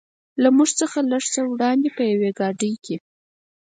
له 0.41 0.49
موږ 0.55 0.69
څخه 0.79 0.97
لږ 1.11 1.23
څه 1.33 1.41
وړاندې 1.51 1.89
په 1.95 2.03
یوې 2.11 2.31
ګاډۍ 2.39 2.73
کې. 2.85 2.95